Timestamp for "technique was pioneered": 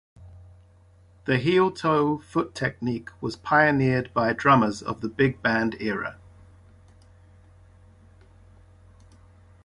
2.55-4.11